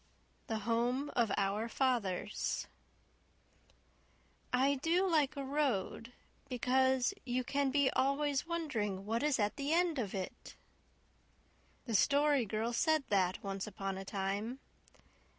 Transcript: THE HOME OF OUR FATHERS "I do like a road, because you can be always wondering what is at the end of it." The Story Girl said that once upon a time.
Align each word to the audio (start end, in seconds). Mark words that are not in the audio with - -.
THE 0.47 0.57
HOME 0.61 1.11
OF 1.15 1.31
OUR 1.37 1.69
FATHERS 1.69 2.65
"I 4.51 4.73
do 4.81 5.07
like 5.07 5.37
a 5.37 5.43
road, 5.43 6.11
because 6.49 7.13
you 7.23 7.43
can 7.43 7.69
be 7.69 7.91
always 7.91 8.47
wondering 8.47 9.05
what 9.05 9.21
is 9.21 9.37
at 9.37 9.57
the 9.57 9.71
end 9.73 9.99
of 9.99 10.15
it." 10.15 10.55
The 11.85 11.93
Story 11.93 12.45
Girl 12.45 12.73
said 12.73 13.03
that 13.09 13.43
once 13.43 13.67
upon 13.67 13.95
a 13.95 14.03
time. 14.03 14.59